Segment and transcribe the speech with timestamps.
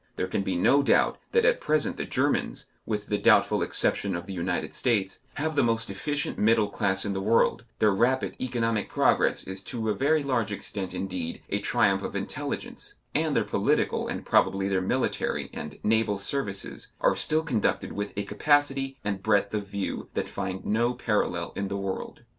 [0.15, 4.25] There can be no doubt that at present the Germans, with the doubtful exception of
[4.25, 8.89] the United States, have the most efficient middle class in the world, their rapid economic
[8.89, 14.07] progress is to a very large extent, indeed, a triumph of intelligence, and their political
[14.07, 19.53] and probably their military and naval services are still conducted with a capacity and breadth
[19.53, 22.21] of view that find no parallel in the world.